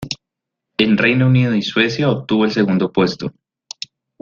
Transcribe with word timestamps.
En 0.79 0.97
Reino 0.97 1.27
Unido 1.27 1.53
y 1.53 1.61
Suecia 1.61 2.09
obtuvo 2.09 2.45
el 2.45 2.51
segundo 2.51 2.91
puesto. 2.91 3.31